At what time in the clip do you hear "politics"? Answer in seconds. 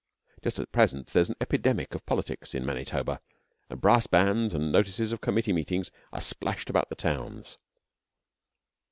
2.07-2.55